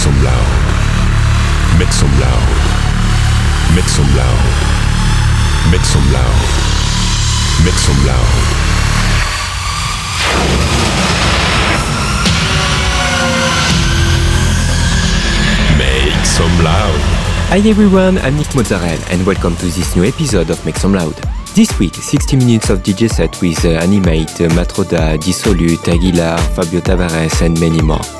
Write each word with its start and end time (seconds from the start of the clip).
Make 0.00 0.08
some 0.08 0.24
loud. 0.24 1.78
Make 1.78 1.92
some 1.92 2.20
loud. 2.20 2.48
Make 3.74 3.84
some 3.84 4.16
loud. 4.16 4.40
Make 5.70 5.84
some 5.84 6.12
loud. 6.14 6.40
Make 15.76 16.24
some 16.24 16.64
loud. 16.64 17.00
Hi 17.50 17.58
everyone, 17.68 18.16
I'm 18.18 18.38
Nick 18.38 18.54
Mozzarella 18.54 19.04
and 19.10 19.26
welcome 19.26 19.54
to 19.56 19.66
this 19.66 19.94
new 19.96 20.04
episode 20.04 20.48
of 20.48 20.64
Make 20.64 20.76
Some 20.76 20.94
Loud. 20.94 21.14
This 21.54 21.78
week, 21.78 21.94
60 21.94 22.36
minutes 22.36 22.70
of 22.70 22.82
DJ 22.82 23.10
set 23.10 23.38
with 23.42 23.62
uh, 23.66 23.68
Animate, 23.68 24.40
uh, 24.40 24.48
Matroda, 24.54 25.22
Dissolute, 25.22 25.86
Aguilar, 25.86 26.38
Fabio 26.54 26.80
Tavares 26.80 27.44
and 27.44 27.60
many 27.60 27.82
more. 27.82 28.19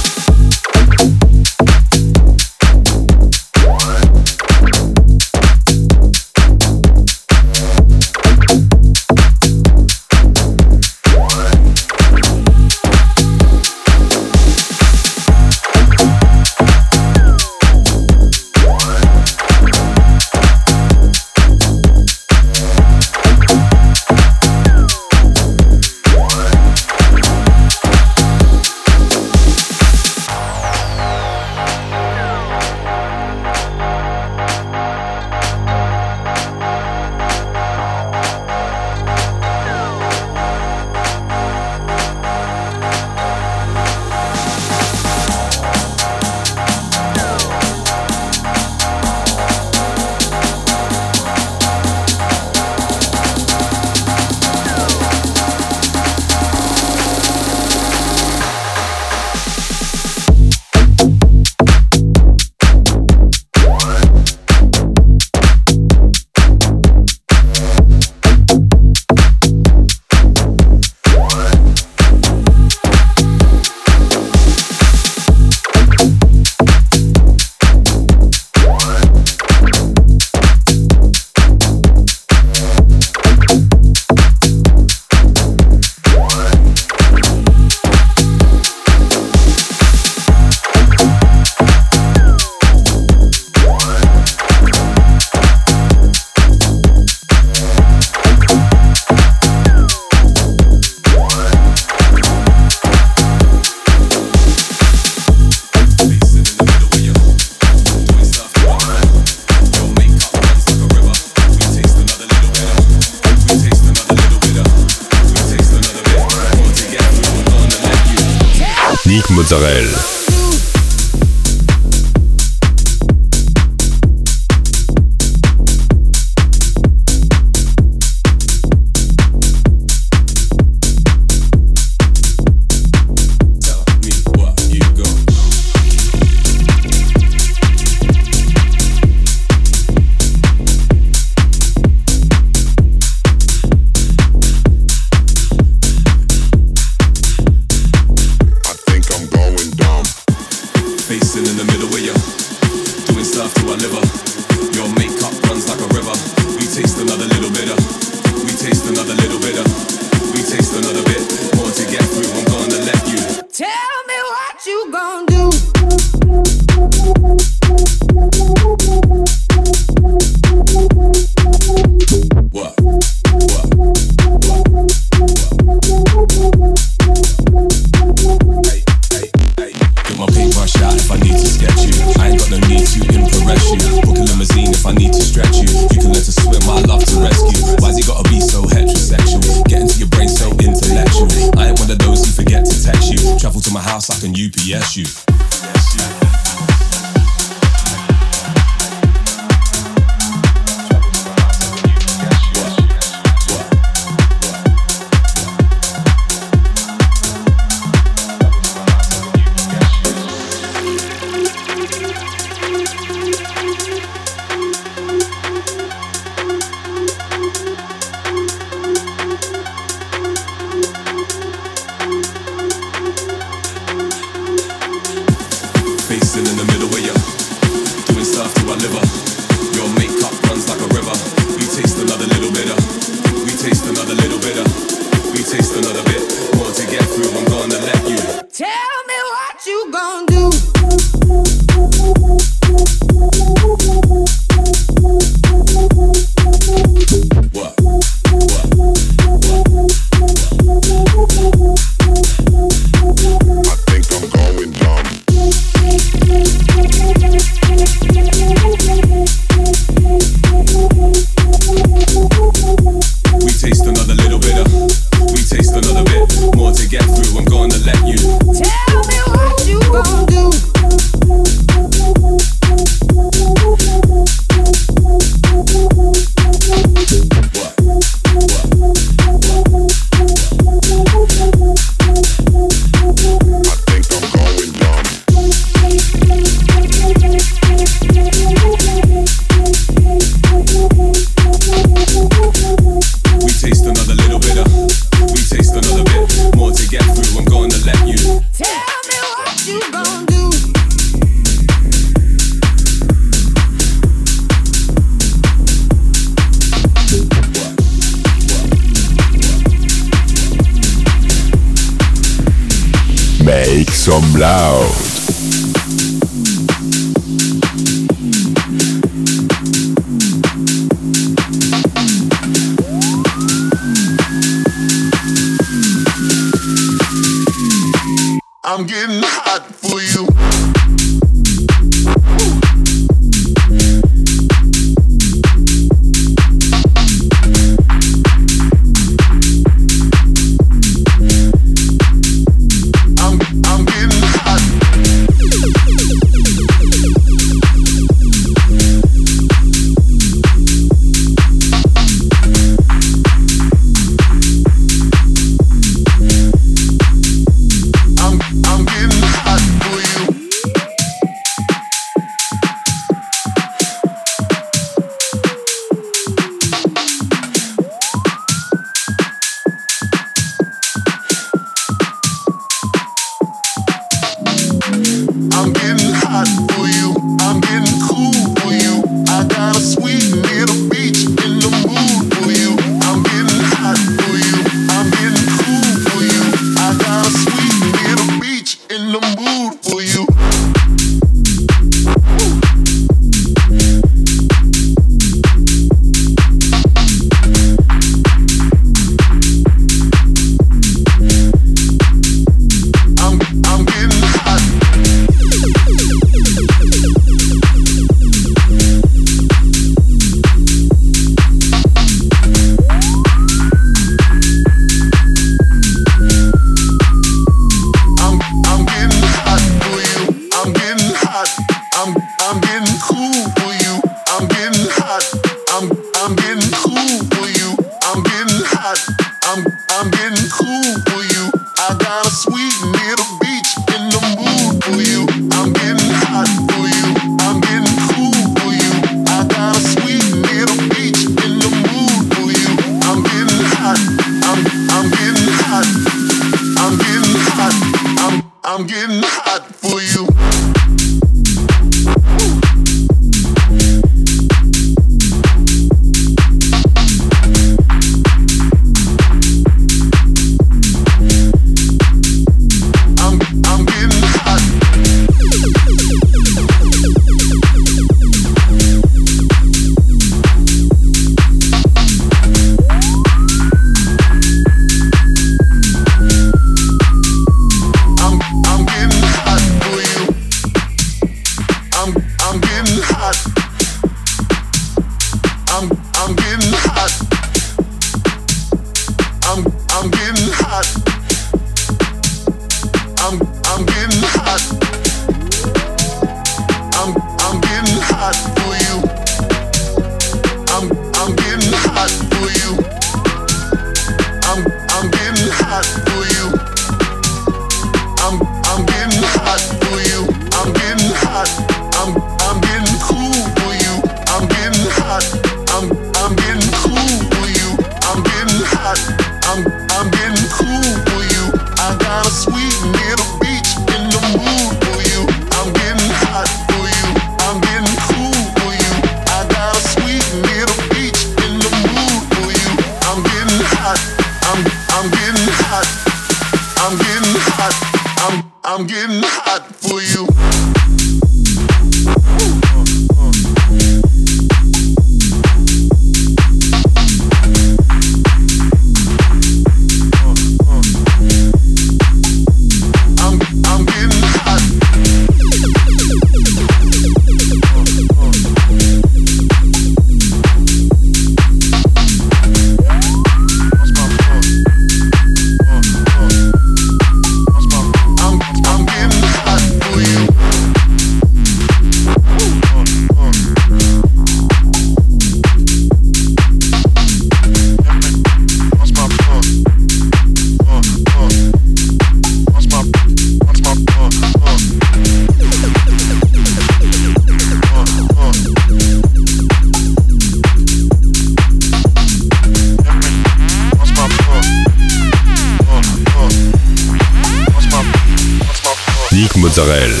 Mozzarella. 599.52 600.00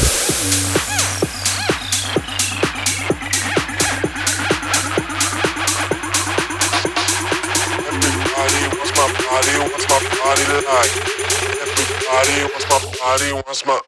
Everybody 7.84 8.62
wants 8.72 8.92
my 8.96 10.00
body 10.16 10.44
like 10.56 10.92
Everybody 11.60 12.36
wants 12.48 12.66
my 12.70 12.80
body, 12.98 13.32
wants 13.32 13.66
my 13.66 13.80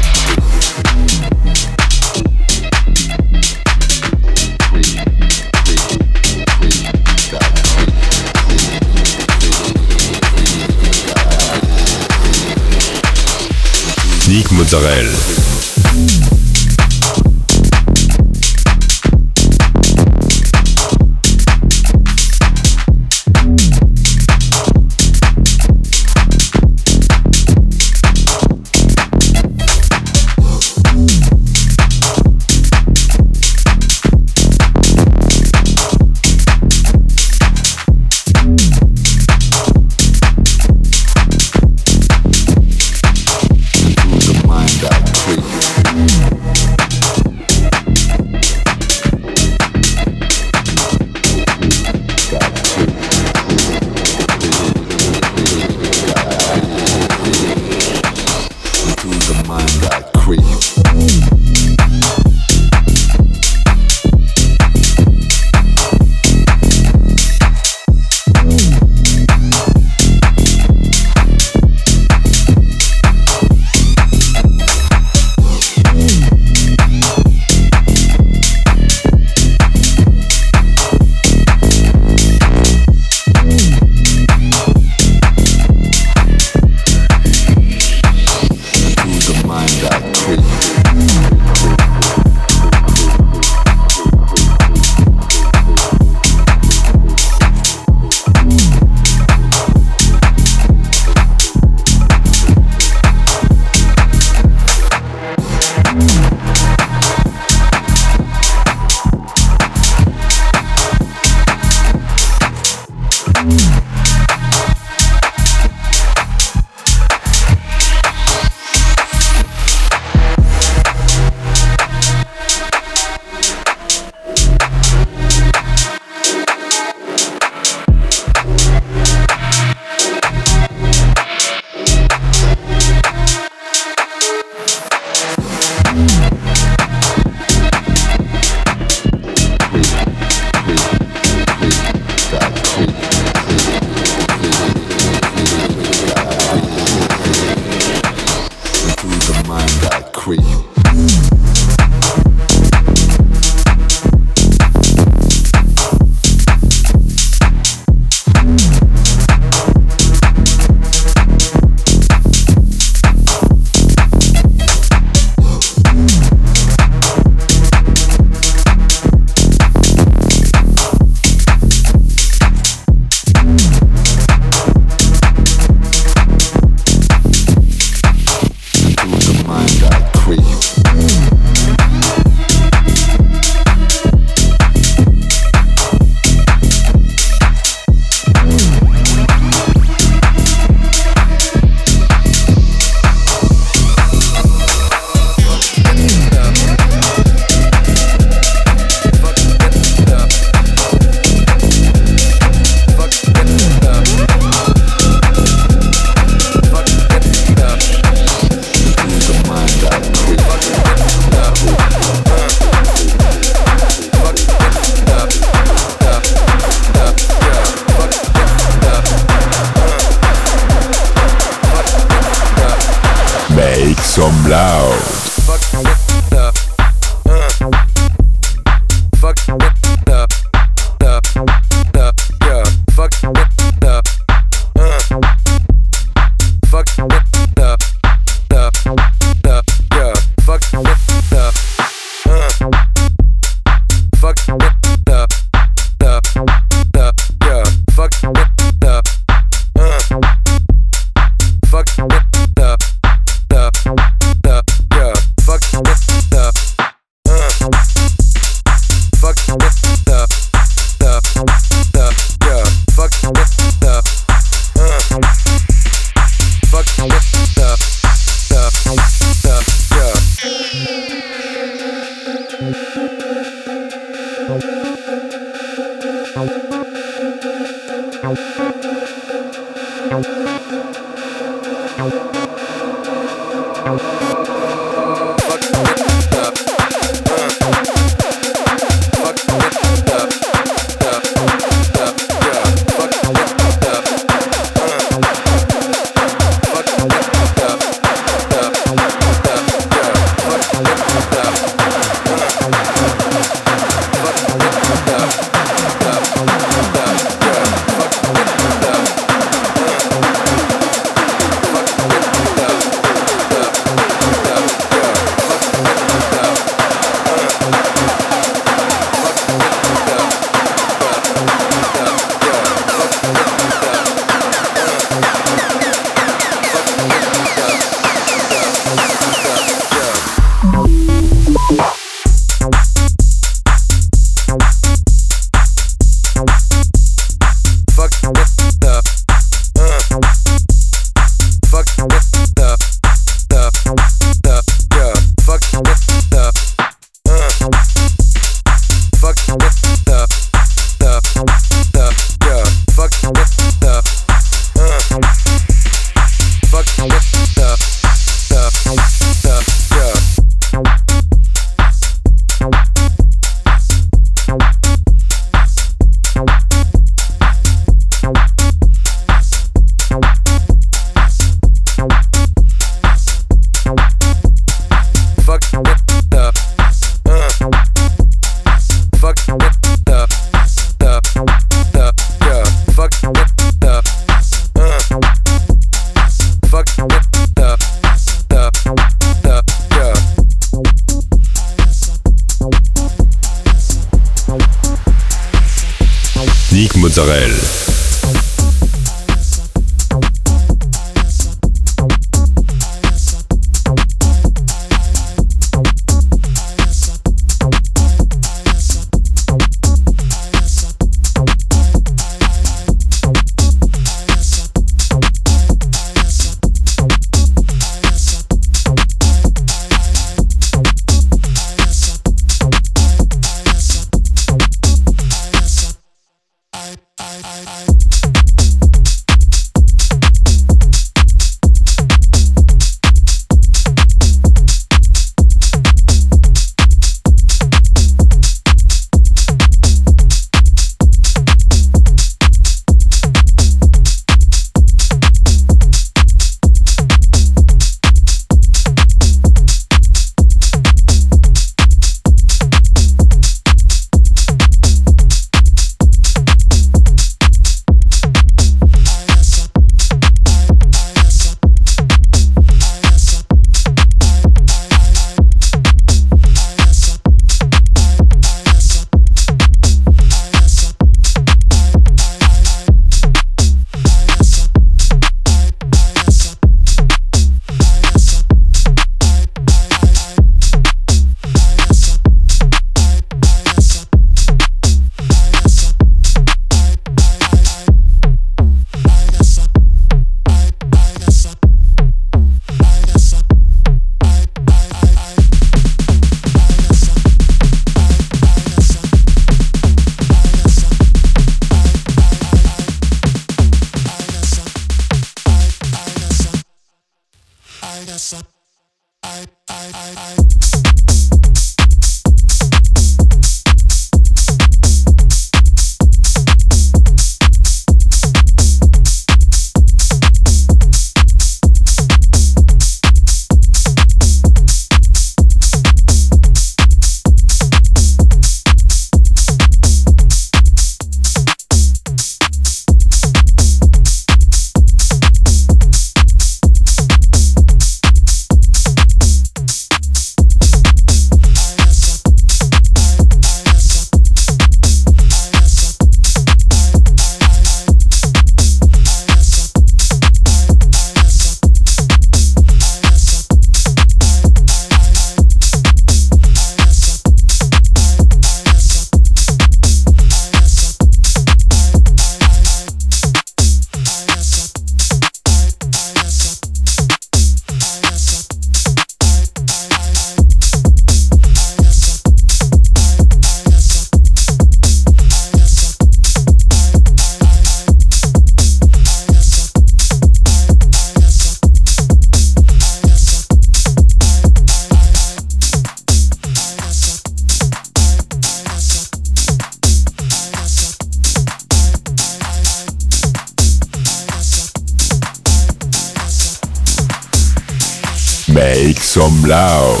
Lao. 599.51 600.00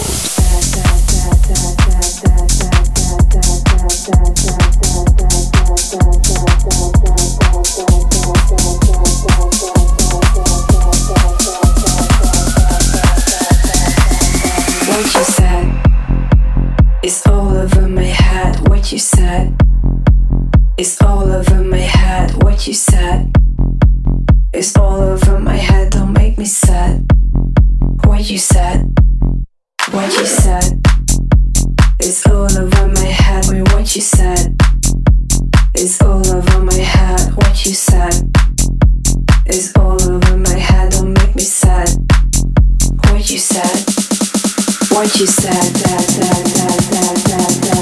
Some 45.51 46.21
loud. 46.21 47.71
you 47.75 47.80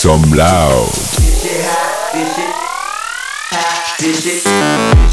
some 0.00 0.22
loud. 0.32 0.86
This 0.86 1.42
shit 1.42 1.60
hot, 1.60 2.12
this 2.14 2.34
shit 2.34 2.54
hot, 3.52 3.98
this 3.98 4.24
shit. 4.24 5.09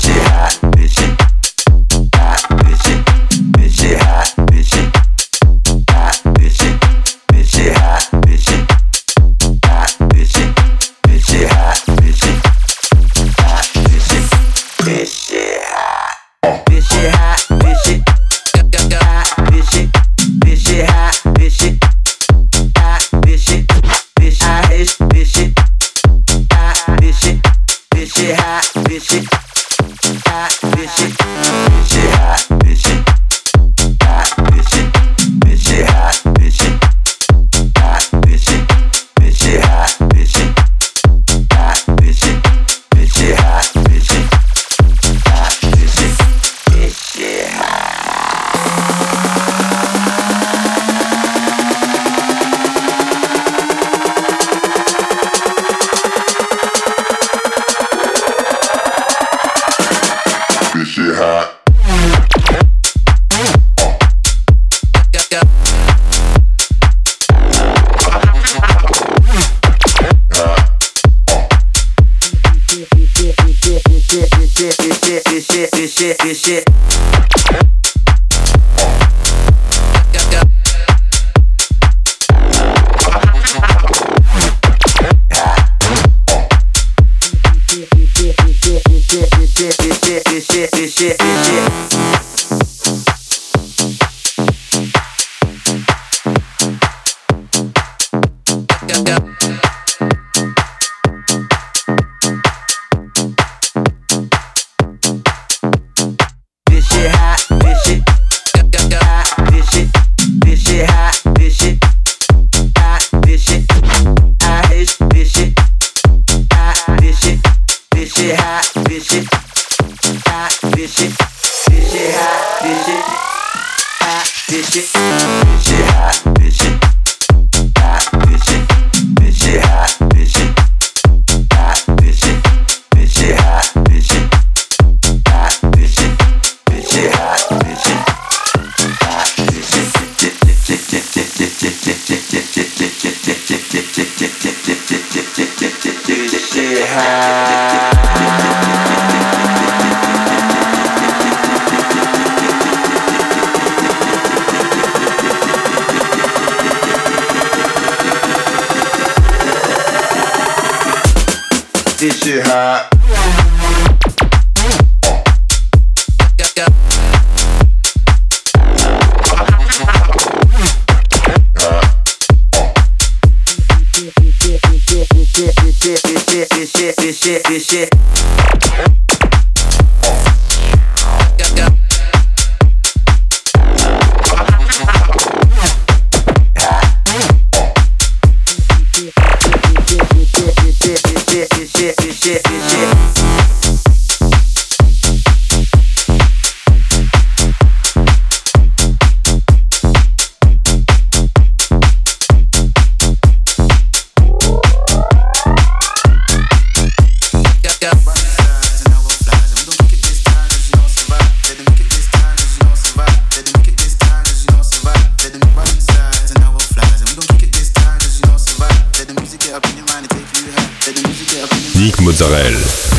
Mozzarella. 222.02 222.97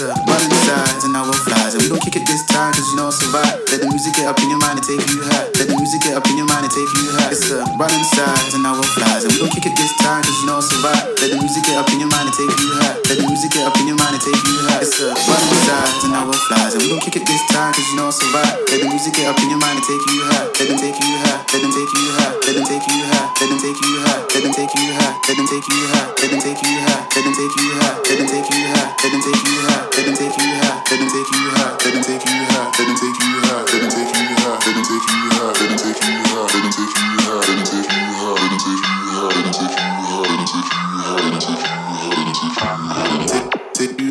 What's 0.00 0.16
up? 0.16 0.26
Modern 0.26 0.50
sides 0.64 1.04
and 1.04 1.14
our 1.14 1.30
flies. 1.30 1.74
And 1.74 1.82
we 1.82 1.90
gon' 1.90 2.00
kick 2.00 2.16
it 2.16 2.24
this 2.24 2.40
time, 2.46 2.72
cause 2.72 2.88
you 2.88 2.96
know 2.96 3.08
I 3.08 3.10
survive. 3.10 3.60
Let 3.68 3.84
the 3.84 3.88
music 3.92 4.16
get 4.16 4.32
up 4.32 4.40
in 4.40 4.48
your 4.48 4.56
mind 4.56 4.80
and 4.80 4.86
take 4.88 5.04
you 5.12 5.20
high. 5.28 5.44
Let 5.60 5.68
the 5.68 5.76
music 5.76 6.00
get 6.00 6.16
up 6.16 6.24
in 6.24 6.40
your 6.40 6.48
mind 6.48 6.64
and 6.64 6.72
take 6.72 6.88
you 6.88 7.12
high. 7.12 7.19
It's 7.30 7.46
a 7.54 7.62
running 7.78 8.02
sides 8.10 8.58
and 8.58 8.66
now 8.66 8.74
we're 8.74 8.90
flies. 8.90 9.22
And 9.22 9.30
we 9.30 9.38
gon' 9.38 9.54
kick 9.54 9.62
it 9.62 9.78
this 9.78 9.94
time, 10.02 10.18
cause 10.18 10.34
you 10.42 10.50
know 10.50 10.58
I 10.58 10.66
survive. 10.66 11.14
Let 11.22 11.30
the 11.30 11.38
music 11.38 11.62
get 11.62 11.78
up 11.78 11.86
in 11.94 12.02
your 12.02 12.10
mind 12.10 12.26
and 12.26 12.34
take 12.34 12.50
you 12.50 12.74
high. 12.74 12.98
Let 13.06 13.22
the 13.22 13.26
music 13.30 13.54
get 13.54 13.62
up 13.70 13.78
in 13.78 13.86
your 13.86 13.94
mind 14.02 14.18
and 14.18 14.22
take 14.26 14.34
you 14.34 14.58
high. 14.66 14.82
It's 14.82 14.98
a 14.98 15.14
running 15.14 15.62
sides 15.62 16.02
and 16.02 16.10
now 16.10 16.26
we're 16.26 16.42
flies. 16.50 16.74
And 16.74 16.82
we 16.82 16.90
gon' 16.90 16.98
kick 16.98 17.22
it 17.22 17.24
this 17.30 17.38
time, 17.54 17.70
cause 17.70 17.86
you 17.86 18.02
know 18.02 18.10
I 18.10 18.18
survive. 18.18 18.50
Let 18.66 18.82
the 18.82 18.88
music 18.90 19.14
get 19.14 19.30
up 19.30 19.38
in 19.38 19.46
your 19.46 19.62
mind 19.62 19.78
and 19.78 19.86
take 19.86 20.02
you 20.10 20.26
high. 20.26 20.50
Let 20.58 20.66
them 20.74 20.78
take 20.82 20.98
you 20.98 21.14
high. 21.22 21.38
Let 21.54 21.62
them 21.62 21.70
take 21.70 21.92
you 21.94 22.06
high. 22.18 22.34
Let 22.34 22.54
them 22.58 22.66
take 22.66 22.86
you 22.90 22.98
high. 22.98 23.30
Let 23.38 23.46
them 23.46 23.58
take 23.62 23.78
you 23.78 23.94
high. 23.94 24.26
Let 24.26 24.42
them 24.42 24.58
take 24.58 24.74
you 24.74 24.90
high. 24.90 25.14
Let 25.22 25.38
them 25.38 25.46
take 25.46 25.70
you 25.70 25.78
high. 25.86 26.10
Let 26.18 26.30
them 26.34 26.40
take 26.42 26.58
you 26.66 26.74
high. 26.82 27.06
Let 27.14 27.30
them 27.30 27.38
take 27.38 27.54
you 27.54 27.70
high. 27.78 27.94
Let 28.10 28.18
them 28.18 28.26
take 28.26 28.50
you 28.50 28.66
high. 28.74 28.90
Let 28.90 29.06
them 29.06 29.22
take 29.22 29.38
you 29.38 29.54
high. 29.70 29.70
Let 29.70 30.02
them 30.02 30.18
take 30.18 30.34
you 30.34 30.50
high. 30.50 30.82
Let 30.82 30.98
them 30.98 31.06
take 31.06 31.30
you 31.30 31.46
high. 31.46 31.78
Let 31.78 31.94
them 31.94 32.10
take 32.10 32.26
you 32.26 32.42
high. 32.42 32.66
Let 32.66 32.82
them 32.82 32.94
take 32.98 33.14
you 33.14 33.30
high. 33.30 33.60
Let 33.60 33.78
them 33.78 33.90
take 33.90 34.10
you 34.10 34.18
high. 34.20 34.50
Let 34.60 34.74
them 34.74 34.84
take 34.84 35.04
you 35.06 35.22
high. 35.30 35.50
Let 35.50 35.66
them 35.66 35.78
take 35.78 36.00
you 36.00 36.10
high. 36.10 36.48
Let 36.50 36.62
them 36.62 36.72
take 36.72 36.96
you 36.96 37.16
high. 37.16 37.19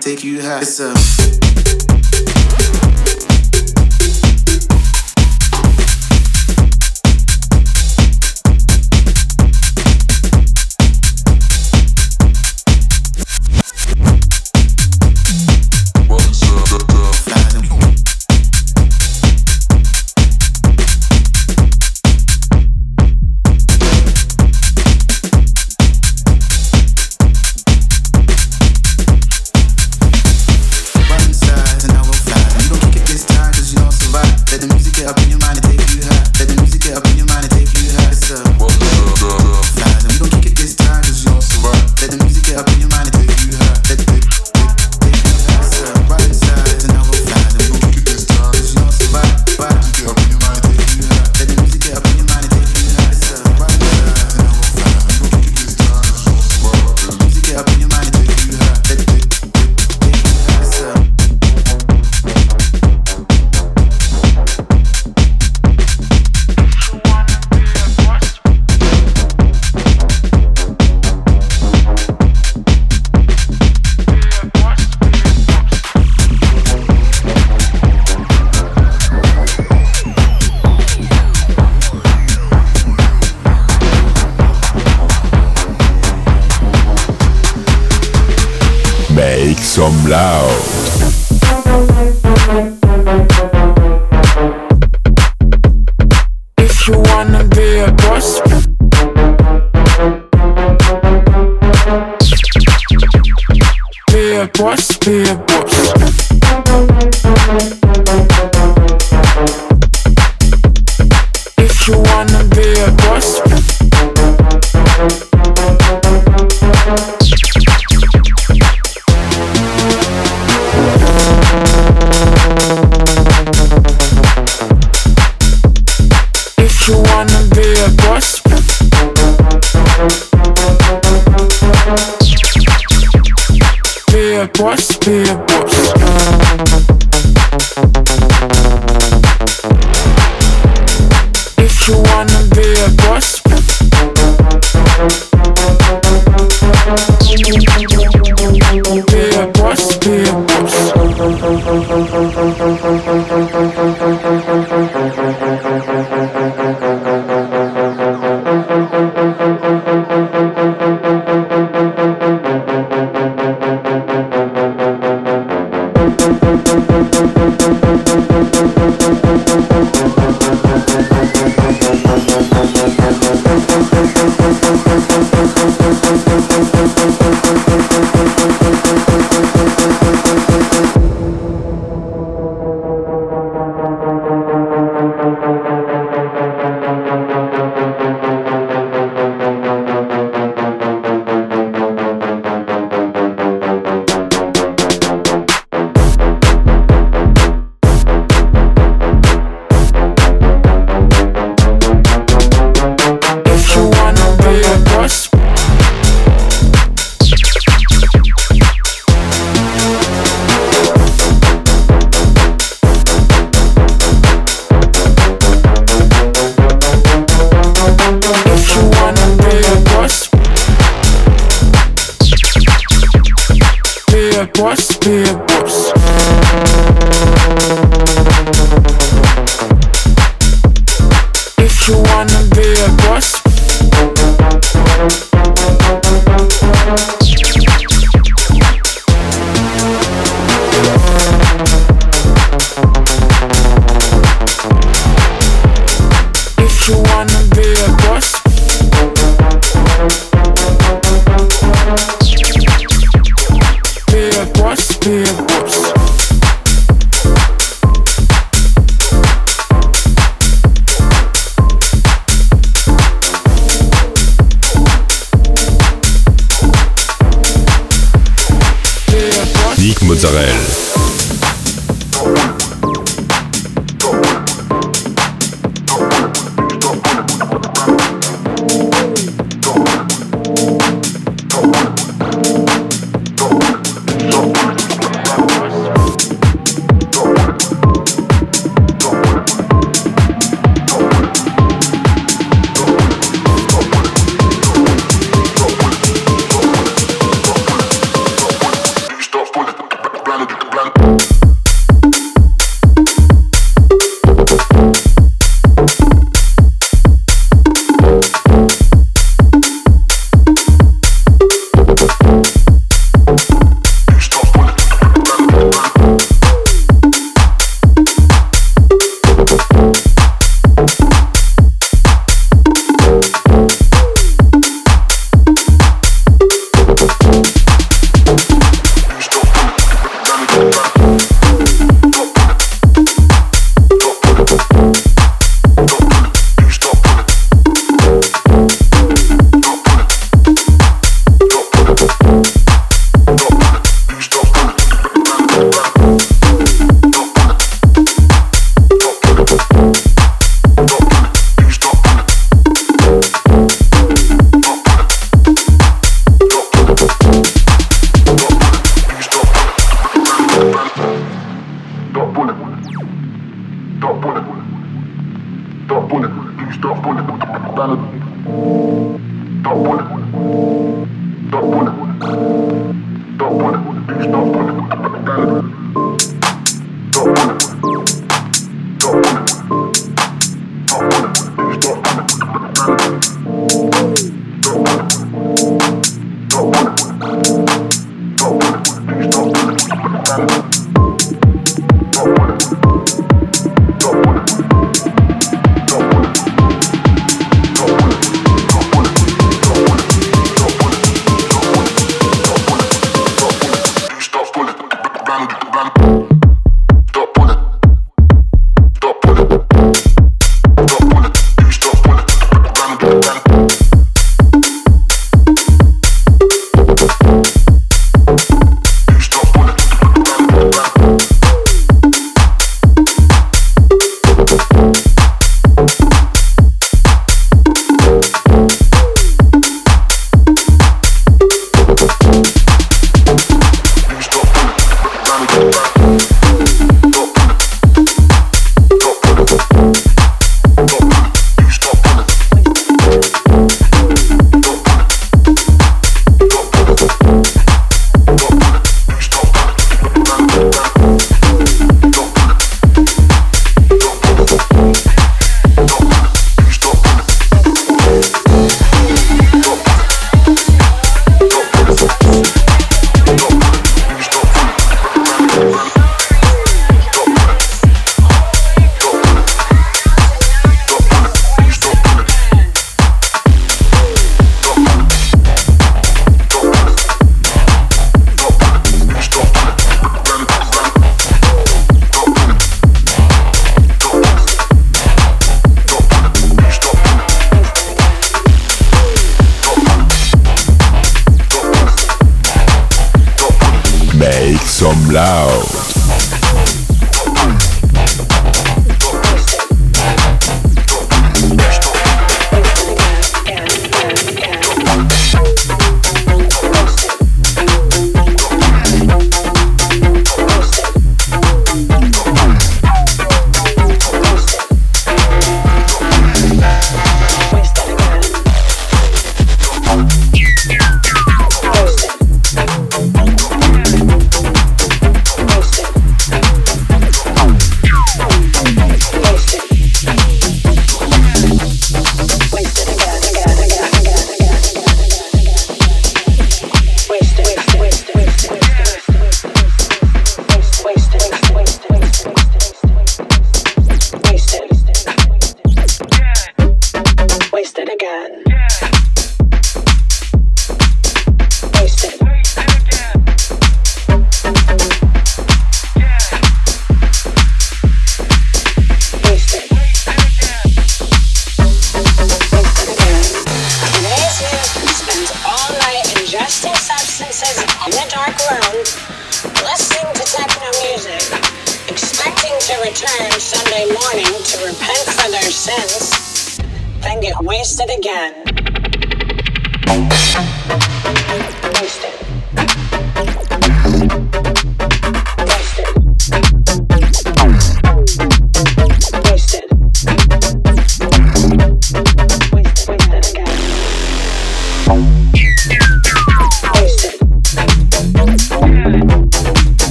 Take 0.00 0.24
you 0.24 0.42
high. 0.42 0.60
It's 0.62 0.80
a 0.80 0.92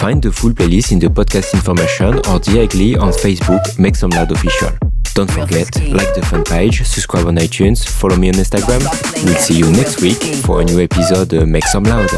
find 0.00 0.22
the 0.22 0.32
full 0.32 0.50
playlist 0.52 0.92
in 0.92 0.98
the 0.98 1.08
podcast 1.08 1.52
information 1.52 2.14
or 2.30 2.38
directly 2.38 2.96
on 2.96 3.12
Facebook 3.12 3.78
Make 3.78 3.94
Some 3.94 4.08
Loud 4.10 4.32
Official. 4.32 4.70
Don't 5.14 5.30
forget, 5.30 5.68
like 5.92 6.14
the 6.14 6.24
fan 6.24 6.42
page, 6.42 6.82
subscribe 6.86 7.26
on 7.26 7.36
iTunes, 7.36 7.86
follow 7.86 8.16
me 8.16 8.28
on 8.28 8.34
Instagram. 8.34 8.80
We'll 9.24 9.36
see 9.36 9.58
you 9.58 9.70
next 9.70 10.00
week 10.00 10.22
for 10.42 10.62
a 10.62 10.64
new 10.64 10.80
episode 10.80 11.32
Make 11.46 11.66
Some 11.66 11.84
Loud. 11.84 12.08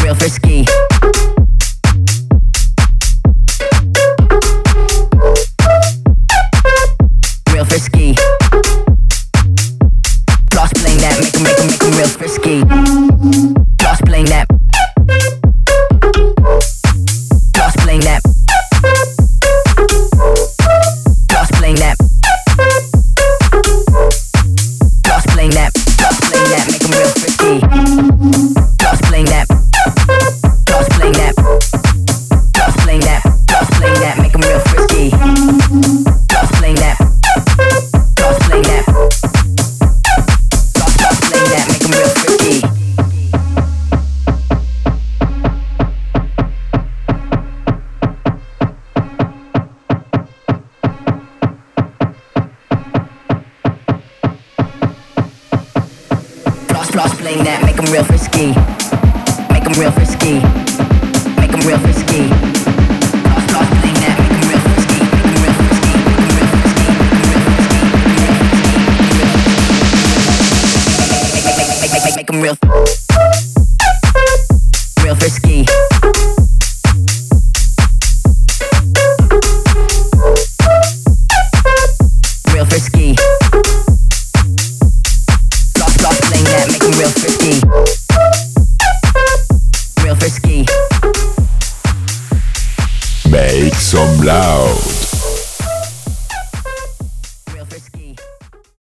Real 0.00 0.14
frisky. 0.14 0.64